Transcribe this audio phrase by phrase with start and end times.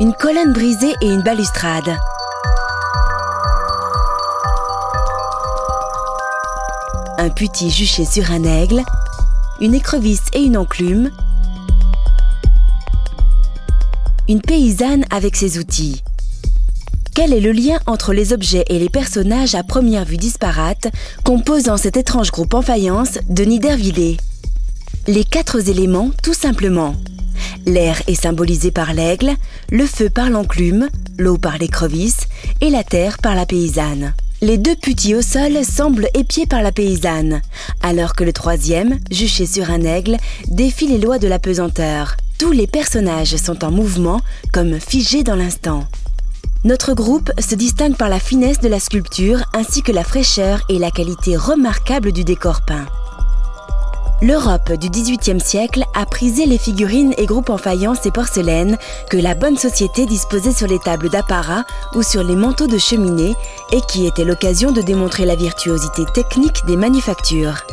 [0.00, 1.96] Une colonne brisée et une balustrade.
[7.18, 8.82] Un putti juché sur un aigle,
[9.60, 11.10] une écrevisse et une enclume,
[14.26, 16.02] une paysanne avec ses outils.
[17.14, 20.88] Quel est le lien entre les objets et les personnages à première vue disparates
[21.24, 24.16] composant cet étrange groupe en faïence de Niedervillers
[25.08, 26.94] Les quatre éléments, tout simplement.
[27.66, 29.32] L'air est symbolisé par l'aigle,
[29.70, 32.28] le feu par l'enclume, l'eau par l'écrevisse
[32.60, 34.14] et la terre par la paysanne.
[34.40, 37.42] Les deux putis au sol semblent épiés par la paysanne,
[37.82, 40.16] alors que le troisième, juché sur un aigle,
[40.48, 42.16] défie les lois de la pesanteur.
[42.38, 44.20] Tous les personnages sont en mouvement,
[44.52, 45.84] comme figés dans l'instant.
[46.62, 50.78] Notre groupe se distingue par la finesse de la sculpture ainsi que la fraîcheur et
[50.78, 52.84] la qualité remarquable du décor peint.
[54.20, 58.76] L'Europe du XVIIIe siècle a prisé les figurines et groupes en faïence et porcelaine
[59.08, 63.34] que la bonne société disposait sur les tables d'apparat ou sur les manteaux de cheminée
[63.72, 67.64] et qui était l'occasion de démontrer la virtuosité technique des manufactures.